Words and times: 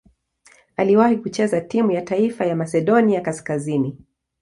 Aliwahi 0.77 1.17
kucheza 1.17 1.61
timu 1.61 1.91
ya 1.91 2.01
taifa 2.01 2.45
ya 2.45 2.55
Masedonia 2.55 3.21
Kaskazini. 3.21 3.97